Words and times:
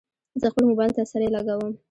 زه 0.41 0.47
خپل 0.51 0.63
موبایل 0.69 0.91
ته 0.97 1.01
سرۍ 1.11 1.29
لګوم. 1.35 1.71